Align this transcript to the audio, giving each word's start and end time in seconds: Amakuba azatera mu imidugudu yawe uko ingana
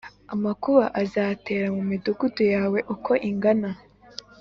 Amakuba 0.33 0.83
azatera 1.01 1.65
mu 1.73 1.79
imidugudu 1.85 2.41
yawe 2.53 2.79
uko 2.93 3.11
ingana 3.29 3.69